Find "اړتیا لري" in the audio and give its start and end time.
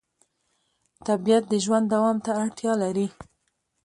2.41-3.07